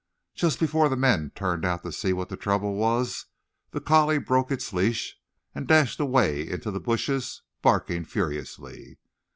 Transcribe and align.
Just 0.33 0.59
before 0.59 0.89
the 0.89 0.95
men 0.95 1.31
turned 1.35 1.63
out 1.63 1.83
to 1.83 1.91
see 1.91 2.11
what 2.11 2.29
the 2.29 2.35
trouble 2.35 2.73
was, 2.73 3.27
the 3.69 3.79
collie 3.79 4.17
broke 4.17 4.49
its 4.49 4.73
leash 4.73 5.15
and 5.53 5.67
dashed 5.67 5.99
away 5.99 6.49
into 6.49 6.71
the 6.71 6.79
bushes, 6.79 7.43
barking 7.61 8.03
furiously. 8.05 8.97